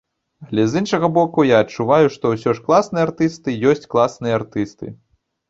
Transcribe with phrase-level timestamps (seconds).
[0.45, 4.93] Але з іншага боку, я адчуваю, што ўсё ж класныя артысты ёсць класныя артысты.